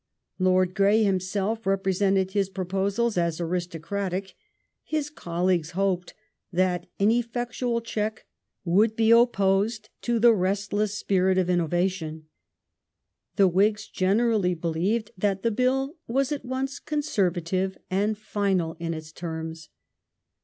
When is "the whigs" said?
13.35-13.87